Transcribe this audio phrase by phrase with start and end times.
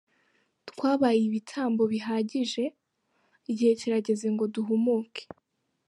[0.69, 2.63] Twabaye ibitambo bihagije
[3.51, 5.23] igihe kirageze ngo duhumuke.